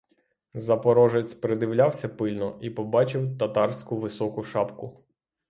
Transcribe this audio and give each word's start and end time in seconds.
Запорожець 0.53 1.33
придивлявся 1.33 2.09
пильно 2.09 2.57
і 2.61 2.69
побачив 2.69 3.37
татарську 3.37 3.97
високу 3.97 4.43
шапку. 4.43 5.03